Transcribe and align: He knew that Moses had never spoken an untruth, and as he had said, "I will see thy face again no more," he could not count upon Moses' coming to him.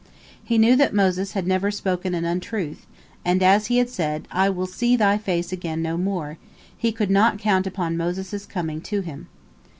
He 0.43 0.57
knew 0.57 0.75
that 0.77 0.95
Moses 0.95 1.33
had 1.33 1.45
never 1.45 1.69
spoken 1.69 2.15
an 2.15 2.25
untruth, 2.25 2.87
and 3.23 3.43
as 3.43 3.67
he 3.67 3.77
had 3.77 3.87
said, 3.87 4.27
"I 4.31 4.49
will 4.49 4.65
see 4.65 4.95
thy 4.95 5.19
face 5.19 5.51
again 5.51 5.83
no 5.83 5.95
more," 5.95 6.39
he 6.75 6.91
could 6.91 7.11
not 7.11 7.37
count 7.37 7.67
upon 7.67 7.97
Moses' 7.97 8.47
coming 8.47 8.81
to 8.81 9.01
him. 9.01 9.27